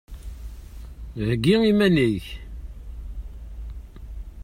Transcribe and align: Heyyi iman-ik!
Heyyi 1.19 1.55
iman-ik! 1.71 2.25